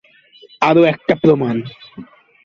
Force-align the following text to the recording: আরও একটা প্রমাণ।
আরও 0.61 0.81
একটা 0.83 1.13
প্রমাণ। 1.15 1.55